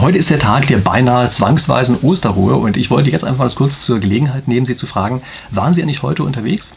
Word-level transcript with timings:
Heute 0.00 0.16
ist 0.16 0.30
der 0.30 0.38
Tag 0.38 0.68
der 0.68 0.78
beinahe 0.78 1.28
zwangsweisen 1.28 1.98
Osterruhe 2.02 2.54
und 2.54 2.76
ich 2.76 2.88
wollte 2.88 3.10
jetzt 3.10 3.24
einfach 3.24 3.44
mal 3.44 3.50
kurz 3.50 3.80
zur 3.80 3.98
Gelegenheit 3.98 4.46
nehmen, 4.46 4.64
Sie 4.64 4.76
zu 4.76 4.86
fragen, 4.86 5.22
waren 5.50 5.74
Sie 5.74 5.82
eigentlich 5.82 6.04
heute 6.04 6.22
unterwegs? 6.22 6.72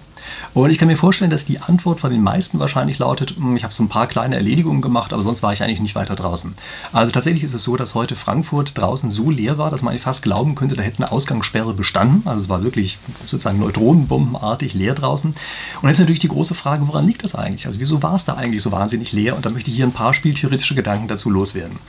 Und 0.54 0.70
ich 0.70 0.78
kann 0.78 0.88
mir 0.88 0.98
vorstellen, 0.98 1.32
dass 1.32 1.46
die 1.46 1.60
Antwort 1.60 2.00
von 2.00 2.12
den 2.12 2.22
meisten 2.22 2.60
wahrscheinlich 2.60 3.00
lautet, 3.00 3.36
hm, 3.38 3.56
ich 3.56 3.64
habe 3.64 3.74
so 3.74 3.84
ein 3.84 3.90
paar 3.90 4.08
kleine 4.08 4.36
Erledigungen 4.36 4.82
gemacht, 4.82 5.14
aber 5.14 5.22
sonst 5.22 5.44
war 5.44 5.54
ich 5.54 5.64
eigentlich 5.64 5.80
nicht 5.80 5.96
weiter 5.96 6.16
draußen. 6.16 6.56
Also 6.92 7.12
tatsächlich 7.12 7.44
ist 7.44 7.54
es 7.54 7.64
so, 7.64 7.78
dass 7.78 7.96
heute 7.96 8.16
Frankfurt 8.16 8.78
draußen 8.78 9.12
so 9.12 9.30
leer 9.30 9.58
war, 9.58 9.72
dass 9.72 9.82
man 9.82 9.98
fast 10.00 10.24
glauben 10.24 10.56
könnte, 10.56 10.76
da 10.76 10.84
hätte 10.84 11.04
eine 11.04 11.12
Ausgangssperre 11.12 11.74
bestanden. 11.74 12.24
Also 12.26 12.44
es 12.44 12.50
war 12.50 12.64
wirklich 12.64 12.98
sozusagen 13.26 13.60
neutronenbombenartig 13.60 14.74
leer 14.74 14.96
draußen. 14.96 15.34
Und 15.82 15.88
jetzt 15.88 15.98
ist 15.98 16.02
natürlich 16.02 16.20
die 16.20 16.28
große 16.28 16.56
Frage, 16.56 16.88
woran 16.88 17.06
liegt 17.06 17.24
das 17.24 17.36
eigentlich? 17.36 17.66
Also 17.66 17.80
wieso 17.80 18.02
war 18.02 18.16
es 18.16 18.26
da 18.26 18.36
eigentlich 18.36 18.64
so 18.64 18.72
wahnsinnig 18.72 19.12
leer? 19.12 19.36
Und 19.36 19.46
da 19.46 19.50
möchte 19.50 19.70
ich 19.70 19.76
hier 19.76 19.86
ein 19.86 19.92
paar 19.92 20.14
spieltheoretische 20.14 20.76
Gedanken 20.76 21.08
dazu 21.08 21.30
loswerden. 21.30 21.80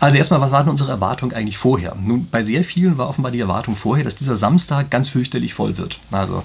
Also 0.00 0.18
erstmal, 0.18 0.40
was 0.40 0.50
war 0.50 0.62
denn 0.62 0.70
unsere 0.70 0.90
Erwartung 0.90 1.32
eigentlich 1.32 1.58
vorher? 1.58 1.96
Nun, 2.00 2.28
bei 2.30 2.42
sehr 2.42 2.64
vielen 2.64 2.98
war 2.98 3.08
offenbar 3.08 3.32
die 3.32 3.40
Erwartung 3.40 3.76
vorher, 3.76 4.04
dass 4.04 4.16
dieser 4.16 4.36
Samstag 4.36 4.90
ganz 4.90 5.08
fürchterlich 5.08 5.54
voll 5.54 5.78
wird. 5.78 5.98
Also 6.10 6.42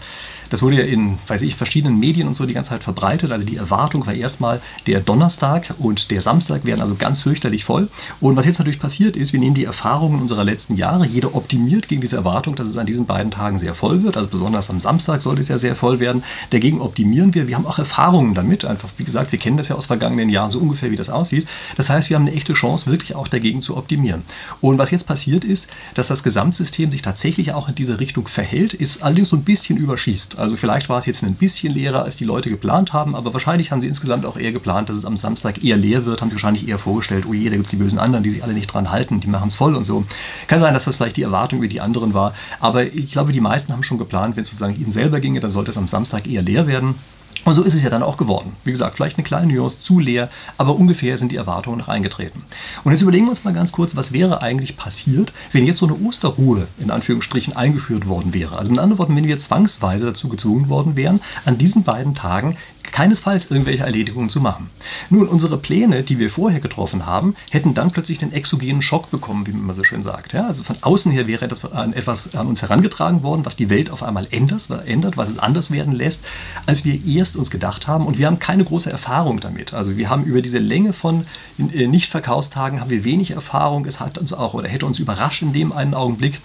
das 0.49 0.61
wurde 0.61 0.77
ja 0.77 0.83
in, 0.83 1.17
weiß 1.27 1.41
ich, 1.41 1.55
verschiedenen 1.55 1.99
Medien 1.99 2.27
und 2.27 2.35
so 2.35 2.45
die 2.45 2.53
ganze 2.53 2.71
Zeit 2.71 2.83
verbreitet. 2.83 3.31
Also 3.31 3.45
die 3.45 3.57
Erwartung 3.57 4.05
war 4.05 4.13
erstmal, 4.13 4.61
der 4.85 4.99
Donnerstag 4.99 5.73
und 5.79 6.11
der 6.11 6.21
Samstag 6.21 6.65
werden 6.65 6.81
also 6.81 6.95
ganz 6.95 7.21
fürchterlich 7.21 7.65
voll. 7.65 7.89
Und 8.19 8.35
was 8.35 8.45
jetzt 8.45 8.59
natürlich 8.59 8.79
passiert 8.79 9.17
ist, 9.17 9.33
wir 9.33 9.39
nehmen 9.39 9.55
die 9.55 9.65
Erfahrungen 9.65 10.21
unserer 10.21 10.43
letzten 10.43 10.75
Jahre, 10.75 11.05
jeder 11.05 11.35
optimiert 11.35 11.87
gegen 11.87 12.01
diese 12.01 12.15
Erwartung, 12.15 12.55
dass 12.55 12.67
es 12.67 12.77
an 12.77 12.85
diesen 12.85 13.05
beiden 13.05 13.31
Tagen 13.31 13.59
sehr 13.59 13.75
voll 13.75 14.03
wird. 14.03 14.17
Also 14.17 14.29
besonders 14.29 14.69
am 14.69 14.79
Samstag 14.79 15.21
sollte 15.21 15.41
es 15.41 15.47
ja 15.47 15.57
sehr 15.57 15.75
voll 15.75 15.99
werden. 15.99 16.23
Dagegen 16.51 16.81
optimieren 16.81 17.33
wir. 17.33 17.47
Wir 17.47 17.55
haben 17.55 17.65
auch 17.65 17.79
Erfahrungen 17.79 18.33
damit. 18.33 18.65
Einfach, 18.65 18.89
wie 18.97 19.03
gesagt, 19.03 19.31
wir 19.31 19.39
kennen 19.39 19.57
das 19.57 19.67
ja 19.67 19.75
aus 19.75 19.85
vergangenen 19.85 20.29
Jahren 20.29 20.51
so 20.51 20.59
ungefähr, 20.59 20.91
wie 20.91 20.95
das 20.95 21.09
aussieht. 21.09 21.47
Das 21.75 21.89
heißt, 21.89 22.09
wir 22.09 22.15
haben 22.15 22.27
eine 22.27 22.35
echte 22.35 22.53
Chance, 22.53 22.89
wirklich 22.89 23.15
auch 23.15 23.27
dagegen 23.27 23.61
zu 23.61 23.77
optimieren. 23.77 24.23
Und 24.61 24.77
was 24.77 24.91
jetzt 24.91 25.07
passiert 25.07 25.43
ist, 25.43 25.67
dass 25.93 26.07
das 26.07 26.23
Gesamtsystem 26.23 26.91
sich 26.91 27.01
tatsächlich 27.01 27.53
auch 27.53 27.69
in 27.69 27.75
diese 27.75 27.99
Richtung 27.99 28.27
verhält, 28.27 28.73
ist 28.73 29.03
allerdings 29.03 29.29
so 29.29 29.35
ein 29.35 29.43
bisschen 29.43 29.77
überschießt. 29.77 30.36
Also 30.37 30.57
vielleicht 30.57 30.89
war 30.89 30.99
es 30.99 31.05
jetzt 31.05 31.23
ein 31.23 31.35
bisschen 31.35 31.73
leerer, 31.73 32.03
als 32.03 32.15
die 32.15 32.25
Leute 32.25 32.49
geplant 32.49 32.93
haben, 32.93 33.15
aber 33.15 33.33
wahrscheinlich 33.33 33.71
haben 33.71 33.81
sie 33.81 33.87
insgesamt 33.87 34.25
auch 34.25 34.37
eher 34.37 34.51
geplant, 34.51 34.89
dass 34.89 34.97
es 34.97 35.05
am 35.05 35.17
Samstag 35.17 35.63
eher 35.63 35.77
leer 35.77 36.05
wird, 36.05 36.21
haben 36.21 36.29
sie 36.29 36.35
wahrscheinlich 36.35 36.67
eher 36.67 36.79
vorgestellt, 36.79 37.25
oh 37.27 37.33
je, 37.33 37.45
da 37.45 37.55
gibt 37.55 37.65
es 37.65 37.71
die 37.71 37.77
bösen 37.77 37.99
anderen, 37.99 38.23
die 38.23 38.29
sich 38.29 38.43
alle 38.43 38.53
nicht 38.53 38.67
dran 38.67 38.91
halten, 38.91 39.19
die 39.19 39.27
machen 39.27 39.47
es 39.47 39.55
voll 39.55 39.75
und 39.75 39.83
so. 39.83 40.05
Kann 40.47 40.59
sein, 40.59 40.73
dass 40.73 40.85
das 40.85 40.97
vielleicht 40.97 41.17
die 41.17 41.23
Erwartung 41.23 41.59
über 41.59 41.67
die 41.67 41.81
anderen 41.81 42.13
war, 42.13 42.33
aber 42.59 42.83
ich 42.83 43.11
glaube, 43.11 43.31
die 43.31 43.41
meisten 43.41 43.73
haben 43.73 43.83
schon 43.83 43.97
geplant, 43.97 44.35
wenn 44.35 44.43
es 44.43 44.49
sozusagen 44.49 44.79
ihnen 44.79 44.91
selber 44.91 45.19
ginge, 45.19 45.39
dann 45.39 45.51
sollte 45.51 45.71
es 45.71 45.77
am 45.77 45.87
Samstag 45.87 46.27
eher 46.27 46.41
leer 46.41 46.67
werden. 46.67 46.95
Und 47.47 47.55
so 47.55 47.63
ist 47.63 47.75
es 47.75 47.81
ja 47.81 47.89
dann 47.89 48.03
auch 48.03 48.17
geworden. 48.17 48.57
Wie 48.65 48.71
gesagt, 48.71 48.97
vielleicht 48.97 49.17
eine 49.17 49.23
kleine 49.23 49.53
Nuance 49.53 49.79
zu 49.79 49.99
leer, 49.99 50.29
aber 50.57 50.75
ungefähr 50.75 51.17
sind 51.17 51.31
die 51.31 51.37
Erwartungen 51.37 51.77
noch 51.77 51.87
eingetreten. 51.87 52.43
Und 52.83 52.91
jetzt 52.91 53.01
überlegen 53.01 53.23
wir 53.23 53.29
uns 53.29 53.45
mal 53.45 53.53
ganz 53.53 53.71
kurz, 53.71 53.95
was 53.95 54.11
wäre 54.11 54.41
eigentlich 54.41 54.75
passiert, 54.75 55.31
wenn 55.53 55.65
jetzt 55.65 55.77
so 55.77 55.85
eine 55.85 55.95
Osterruhe 55.95 56.67
in 56.77 56.91
Anführungsstrichen 56.91 57.55
eingeführt 57.55 58.05
worden 58.05 58.33
wäre. 58.33 58.59
Also 58.59 58.71
mit 58.71 58.81
anderen 58.81 58.99
Worten, 58.99 59.15
wenn 59.15 59.27
wir 59.27 59.39
zwangsweise 59.39 60.07
dazu 60.07 60.27
gezwungen 60.27 60.67
worden 60.67 60.97
wären, 60.97 61.21
an 61.45 61.57
diesen 61.57 61.83
beiden 61.83 62.15
Tagen 62.15 62.57
keinesfalls 62.91 63.51
irgendwelche 63.51 63.83
Erledigungen 63.83 64.29
zu 64.29 64.41
machen. 64.41 64.69
Nun, 65.09 65.27
unsere 65.27 65.57
Pläne, 65.57 66.03
die 66.03 66.19
wir 66.19 66.29
vorher 66.29 66.59
getroffen 66.59 67.05
haben, 67.05 67.35
hätten 67.49 67.73
dann 67.73 67.91
plötzlich 67.91 68.21
einen 68.21 68.33
exogenen 68.33 68.81
Schock 68.81 69.11
bekommen, 69.11 69.45
wie 69.47 69.51
man 69.51 69.75
so 69.75 69.83
schön 69.83 70.01
sagt. 70.01 70.33
Ja, 70.33 70.47
also 70.47 70.63
von 70.63 70.77
außen 70.81 71.11
her 71.11 71.27
wäre 71.27 71.45
etwas 71.45 71.71
an, 71.71 71.93
etwas 71.93 72.35
an 72.35 72.47
uns 72.47 72.61
herangetragen 72.61 73.23
worden, 73.23 73.45
was 73.45 73.55
die 73.55 73.69
Welt 73.69 73.89
auf 73.89 74.03
einmal 74.03 74.27
ändert, 74.31 74.69
ändert, 74.85 75.17
was 75.17 75.29
es 75.29 75.37
anders 75.37 75.71
werden 75.71 75.93
lässt, 75.93 76.23
als 76.65 76.85
wir 76.85 77.05
erst 77.05 77.37
uns 77.37 77.51
gedacht 77.51 77.87
haben. 77.87 78.05
Und 78.05 78.17
wir 78.17 78.27
haben 78.27 78.39
keine 78.39 78.63
große 78.63 78.91
Erfahrung 78.91 79.39
damit. 79.39 79.73
Also 79.73 79.97
wir 79.97 80.09
haben 80.09 80.23
über 80.23 80.41
diese 80.41 80.59
Länge 80.59 80.93
von 80.93 81.25
Nicht-Verkaufstagen 81.57 82.79
haben 82.81 82.89
wir 82.89 83.03
wenig 83.03 83.31
Erfahrung. 83.31 83.85
Es 83.85 83.99
hat 83.99 84.17
uns 84.17 84.33
auch 84.33 84.53
oder 84.53 84.67
hätte 84.67 84.85
uns 84.85 84.99
überrascht 84.99 85.41
in 85.41 85.53
dem 85.53 85.71
einen 85.71 85.93
Augenblick. 85.93 86.39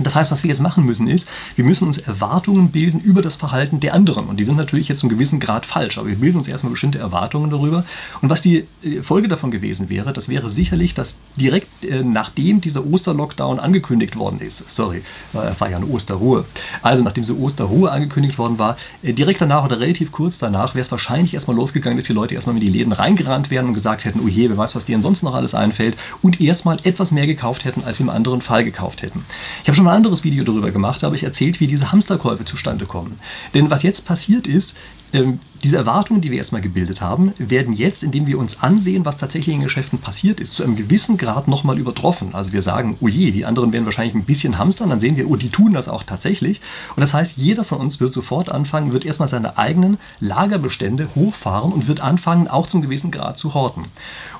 Das 0.00 0.16
heißt, 0.16 0.30
was 0.30 0.42
wir 0.42 0.48
jetzt 0.48 0.60
machen 0.60 0.84
müssen, 0.84 1.06
ist, 1.06 1.28
wir 1.54 1.64
müssen 1.64 1.86
uns 1.86 1.98
Erwartungen 1.98 2.70
bilden 2.70 3.00
über 3.00 3.22
das 3.22 3.36
Verhalten 3.36 3.80
der 3.80 3.94
anderen. 3.94 4.26
Und 4.26 4.38
die 4.38 4.44
sind 4.44 4.56
natürlich 4.56 4.88
jetzt 4.88 5.00
zu 5.00 5.06
einem 5.06 5.16
gewissen 5.16 5.38
Grad 5.38 5.66
falsch, 5.66 5.98
aber 5.98 6.08
wir 6.08 6.16
bilden 6.16 6.38
uns 6.38 6.48
erstmal 6.48 6.72
bestimmte 6.72 6.98
Erwartungen 6.98 7.50
darüber. 7.50 7.84
Und 8.20 8.30
was 8.30 8.42
die 8.42 8.64
äh, 8.82 9.02
Folge 9.02 9.28
davon 9.28 9.50
gewesen 9.50 9.88
wäre, 9.88 10.12
das 10.12 10.28
wäre 10.28 10.50
sicherlich, 10.50 10.94
dass 10.94 11.16
direkt 11.36 11.84
äh, 11.84 12.02
nachdem 12.02 12.60
dieser 12.60 12.84
Osterlockdown 12.84 13.60
angekündigt 13.60 14.16
worden 14.16 14.40
ist, 14.40 14.68
sorry, 14.70 15.02
war 15.32 15.70
ja 15.70 15.76
eine 15.76 15.86
Osterruhe, 15.86 16.44
also 16.82 17.02
nachdem 17.02 17.22
diese 17.22 17.38
Osterruhe 17.38 17.90
angekündigt 17.90 18.38
worden 18.38 18.58
war, 18.58 18.76
äh, 19.02 19.12
direkt 19.12 19.40
danach 19.40 19.64
oder 19.64 19.80
relativ 19.80 20.12
kurz 20.12 20.38
danach 20.38 20.74
wäre 20.74 20.82
es 20.82 20.90
wahrscheinlich 20.90 21.34
erstmal 21.34 21.56
losgegangen, 21.56 21.98
dass 21.98 22.06
die 22.06 22.12
Leute 22.12 22.34
erstmal 22.34 22.56
in 22.56 22.60
die 22.60 22.68
Läden 22.68 22.92
reingerannt 22.92 23.50
wären 23.50 23.66
und 23.66 23.74
gesagt 23.74 24.04
hätten, 24.04 24.20
oh 24.24 24.28
je, 24.28 24.48
wer 24.48 24.56
weiß, 24.56 24.74
was 24.74 24.86
dir 24.86 24.96
ansonsten 24.96 25.26
noch 25.26 25.34
alles 25.34 25.54
einfällt 25.54 25.96
und 26.22 26.40
erstmal 26.40 26.78
etwas 26.84 27.10
mehr 27.10 27.26
gekauft 27.26 27.64
hätten, 27.64 27.84
als 27.84 27.98
sie 27.98 28.02
im 28.02 28.10
anderen 28.10 28.40
Fall 28.40 28.64
gekauft 28.64 29.02
hätten. 29.02 29.24
Ich 29.62 29.68
habe 29.68 29.76
schon 29.76 29.83
schon 29.84 29.90
ein 29.90 29.96
anderes 29.96 30.24
Video 30.24 30.44
darüber 30.44 30.70
gemacht, 30.70 31.02
habe 31.02 31.14
ich 31.14 31.24
erzählt, 31.24 31.60
wie 31.60 31.66
diese 31.66 31.92
Hamsterkäufe 31.92 32.44
zustande 32.44 32.86
kommen. 32.86 33.18
Denn 33.52 33.70
was 33.70 33.82
jetzt 33.82 34.06
passiert 34.06 34.46
ist, 34.46 34.76
ähm, 35.14 35.38
diese 35.62 35.78
Erwartungen, 35.78 36.20
die 36.20 36.30
wir 36.30 36.38
erstmal 36.38 36.60
gebildet 36.60 37.00
haben, 37.00 37.32
werden 37.38 37.72
jetzt, 37.72 38.02
indem 38.02 38.26
wir 38.26 38.38
uns 38.38 38.62
ansehen, 38.62 39.06
was 39.06 39.16
tatsächlich 39.16 39.54
in 39.54 39.62
Geschäften 39.62 39.98
passiert 39.98 40.40
ist, 40.40 40.54
zu 40.54 40.62
einem 40.62 40.76
gewissen 40.76 41.16
Grad 41.16 41.48
nochmal 41.48 41.78
übertroffen. 41.78 42.34
Also 42.34 42.52
wir 42.52 42.60
sagen, 42.60 42.98
oh 43.00 43.08
je, 43.08 43.30
die 43.30 43.46
anderen 43.46 43.72
werden 43.72 43.86
wahrscheinlich 43.86 44.14
ein 44.14 44.24
bisschen 44.24 44.58
hamstern, 44.58 44.90
dann 44.90 45.00
sehen 45.00 45.16
wir, 45.16 45.30
oh, 45.30 45.36
die 45.36 45.48
tun 45.48 45.72
das 45.72 45.88
auch 45.88 46.02
tatsächlich. 46.02 46.60
Und 46.96 47.00
das 47.00 47.14
heißt, 47.14 47.38
jeder 47.38 47.64
von 47.64 47.78
uns 47.78 47.98
wird 48.00 48.12
sofort 48.12 48.50
anfangen, 48.50 48.92
wird 48.92 49.06
erstmal 49.06 49.28
seine 49.28 49.56
eigenen 49.56 49.96
Lagerbestände 50.20 51.08
hochfahren 51.14 51.72
und 51.72 51.88
wird 51.88 52.02
anfangen, 52.02 52.48
auch 52.48 52.66
zum 52.66 52.82
gewissen 52.82 53.10
Grad 53.10 53.38
zu 53.38 53.54
horten. 53.54 53.84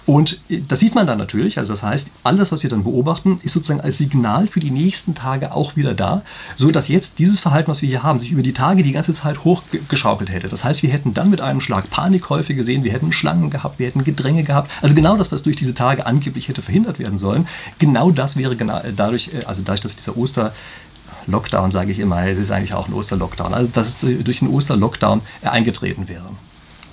Und 0.06 0.42
äh, 0.50 0.60
das 0.66 0.80
sieht 0.80 0.94
man 0.94 1.06
dann 1.06 1.18
natürlich. 1.18 1.58
Also 1.58 1.72
das 1.72 1.82
heißt, 1.82 2.10
alles, 2.22 2.52
was 2.52 2.62
wir 2.62 2.70
dann 2.70 2.84
beobachten, 2.84 3.38
ist 3.42 3.52
sozusagen 3.52 3.80
als 3.80 3.98
Signal 3.98 4.48
für 4.48 4.60
die 4.60 4.70
nächsten 4.70 5.14
Tage 5.14 5.54
auch 5.54 5.76
wieder 5.76 5.94
da, 5.94 6.22
so 6.56 6.70
dass 6.70 6.88
jetzt 6.88 7.18
dieses 7.18 7.40
Verhalten, 7.40 7.70
was 7.70 7.82
wir 7.82 7.88
hier 7.88 8.02
haben, 8.02 8.20
sich 8.20 8.32
über 8.32 8.42
die 8.42 8.52
Tage 8.52 8.82
die 8.82 8.92
ganze 8.92 9.14
Zeit 9.14 9.44
hochgeschaukelt 9.44 10.30
hätte. 10.30 10.48
Das 10.48 10.63
heißt, 10.64 10.82
wir 10.82 10.90
hätten 10.90 11.14
dann 11.14 11.30
mit 11.30 11.40
einem 11.40 11.60
Schlag 11.60 11.90
Panikkäufe 11.90 12.54
gesehen, 12.54 12.84
wir 12.84 12.92
hätten 12.92 13.12
Schlangen 13.12 13.50
gehabt, 13.50 13.78
wir 13.78 13.86
hätten 13.86 14.04
Gedränge 14.04 14.44
gehabt. 14.44 14.72
Also 14.82 14.94
genau 14.94 15.16
das, 15.16 15.30
was 15.30 15.42
durch 15.42 15.56
diese 15.56 15.74
Tage 15.74 16.06
angeblich 16.06 16.48
hätte 16.48 16.62
verhindert 16.62 16.98
werden 16.98 17.18
sollen, 17.18 17.46
genau 17.78 18.10
das 18.10 18.36
wäre 18.36 18.56
genau 18.56 18.78
äh, 18.80 18.92
dadurch, 18.94 19.32
äh, 19.32 19.44
also 19.44 19.62
dadurch, 19.62 19.80
dass 19.80 19.96
dieser 19.96 20.16
Oster 20.16 20.52
Lockdown, 21.26 21.72
sage 21.72 21.90
ich 21.90 22.00
immer, 22.00 22.26
es 22.26 22.38
ist 22.38 22.50
eigentlich 22.50 22.74
auch 22.74 22.88
ein 22.88 22.92
Osterlockdown, 22.92 23.54
also 23.54 23.70
dass 23.72 23.88
es 23.88 24.24
durch 24.24 24.42
einen 24.42 24.50
Osterlockdown 24.50 25.22
eingetreten 25.42 26.08
wäre. 26.08 26.26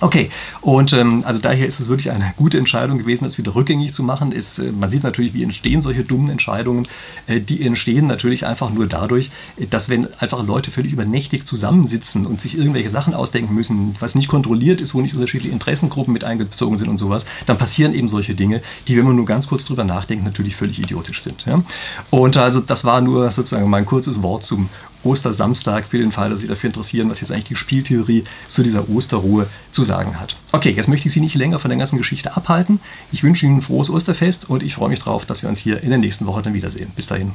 Okay, 0.02 0.30
und 0.62 0.92
ähm, 0.94 1.22
also 1.24 1.38
daher 1.38 1.64
ist 1.64 1.78
es 1.78 1.86
wirklich 1.86 2.10
eine 2.10 2.34
gute 2.36 2.58
Entscheidung 2.58 2.98
gewesen, 2.98 3.22
das 3.22 3.38
wieder 3.38 3.54
rückgängig 3.54 3.92
zu 3.92 4.02
machen. 4.02 4.32
Ist, 4.32 4.58
äh, 4.58 4.72
man 4.72 4.90
sieht 4.90 5.04
natürlich, 5.04 5.32
wie 5.32 5.44
entstehen 5.44 5.80
solche 5.80 6.02
dummen 6.02 6.28
Entscheidungen. 6.28 6.88
Äh, 7.28 7.38
die 7.38 7.64
entstehen 7.64 8.08
natürlich 8.08 8.44
einfach 8.44 8.70
nur 8.70 8.88
dadurch, 8.88 9.30
dass 9.70 9.88
wenn 9.88 10.12
einfach 10.14 10.44
Leute 10.44 10.72
völlig 10.72 10.92
übernächtig 10.92 11.46
zusammensitzen 11.46 12.26
und 12.26 12.40
sich 12.40 12.58
irgendwelche 12.58 12.88
Sachen 12.88 13.14
ausdenken 13.14 13.54
müssen, 13.54 13.94
was 14.00 14.16
nicht 14.16 14.26
kontrolliert 14.26 14.80
ist, 14.80 14.92
wo 14.92 15.00
nicht 15.00 15.14
unterschiedliche 15.14 15.52
Interessengruppen 15.52 16.12
mit 16.12 16.24
eingezogen 16.24 16.78
sind 16.78 16.88
und 16.88 16.98
sowas, 16.98 17.24
dann 17.46 17.56
passieren 17.56 17.94
eben 17.94 18.08
solche 18.08 18.34
Dinge, 18.34 18.60
die, 18.88 18.96
wenn 18.96 19.04
man 19.04 19.14
nur 19.14 19.24
ganz 19.24 19.46
kurz 19.46 19.64
drüber 19.64 19.84
nachdenkt, 19.84 20.24
natürlich 20.24 20.56
völlig 20.56 20.80
idiotisch 20.80 21.20
sind. 21.20 21.46
Ja? 21.46 21.62
Und 22.10 22.36
also 22.36 22.58
das 22.58 22.84
war 22.84 23.00
nur 23.02 23.30
sozusagen 23.30 23.70
mein 23.70 23.86
kurzes 23.86 24.20
Wort 24.20 24.42
zum 24.44 24.68
Ostersamstag 25.04 25.86
für 25.86 25.98
den 25.98 26.12
Fall, 26.12 26.30
dass 26.30 26.40
Sie 26.40 26.46
dafür 26.46 26.68
interessieren, 26.68 27.10
was 27.10 27.20
jetzt 27.20 27.30
eigentlich 27.30 27.44
die 27.44 27.56
Spieltheorie 27.56 28.24
zu 28.48 28.62
dieser 28.62 28.88
Osterruhe 28.88 29.46
zu 29.70 29.84
sagen 29.84 30.20
hat. 30.20 30.36
Okay, 30.52 30.70
jetzt 30.70 30.88
möchte 30.88 31.08
ich 31.08 31.14
Sie 31.14 31.20
nicht 31.20 31.34
länger 31.34 31.58
von 31.58 31.70
der 31.70 31.78
ganzen 31.78 31.98
Geschichte 31.98 32.36
abhalten. 32.36 32.80
Ich 33.10 33.22
wünsche 33.22 33.46
Ihnen 33.46 33.58
ein 33.58 33.62
frohes 33.62 33.90
Osterfest 33.90 34.48
und 34.48 34.62
ich 34.62 34.74
freue 34.74 34.88
mich 34.88 35.00
darauf, 35.00 35.26
dass 35.26 35.42
wir 35.42 35.48
uns 35.48 35.58
hier 35.58 35.82
in 35.82 35.90
der 35.90 35.98
nächsten 35.98 36.26
Woche 36.26 36.42
dann 36.42 36.54
wiedersehen. 36.54 36.92
Bis 36.94 37.06
dahin. 37.06 37.32